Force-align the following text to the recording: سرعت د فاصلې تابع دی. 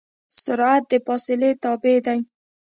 سرعت 0.41 0.83
د 0.91 0.93
فاصلې 1.05 1.51
تابع 1.63 1.97
دی. 2.05 2.19